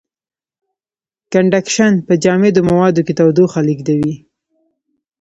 [1.31, 4.15] کنډکشن په جامدو موادو کې تودوخه لېږدوي.